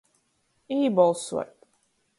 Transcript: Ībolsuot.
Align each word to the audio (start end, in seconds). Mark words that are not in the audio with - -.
Ībolsuot. 0.77 1.55